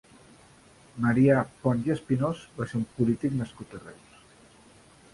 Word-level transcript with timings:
Marià 1.07 1.43
Pons 1.67 1.91
i 1.91 1.95
Espinós 1.97 2.43
va 2.57 2.69
ser 2.73 2.81
un 2.83 2.89
polític 2.97 3.39
nascut 3.45 3.81
a 3.81 3.87
Reus. 3.87 4.21